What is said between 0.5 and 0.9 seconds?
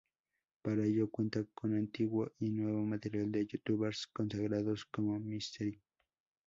Para